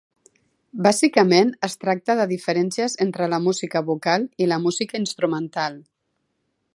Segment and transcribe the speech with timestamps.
[0.85, 5.81] Bàsicament es tracta de diferències entre la música vocal i la música instrumental.